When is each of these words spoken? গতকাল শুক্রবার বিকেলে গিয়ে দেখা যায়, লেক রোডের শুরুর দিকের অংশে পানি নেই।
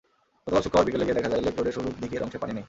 গতকাল 0.45 0.61
শুক্রবার 0.65 0.85
বিকেলে 0.87 1.05
গিয়ে 1.07 1.17
দেখা 1.19 1.31
যায়, 1.31 1.43
লেক 1.45 1.55
রোডের 1.57 1.75
শুরুর 1.75 1.99
দিকের 2.03 2.23
অংশে 2.25 2.39
পানি 2.41 2.51
নেই। 2.53 2.59